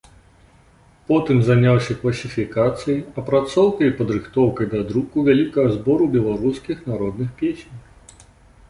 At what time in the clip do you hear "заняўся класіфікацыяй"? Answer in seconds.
1.49-2.97